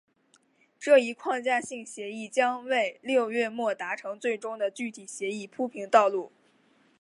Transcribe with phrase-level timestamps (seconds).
[0.79, 6.31] 这一框架性协议将为六月末达成最终的具体协议铺平道路。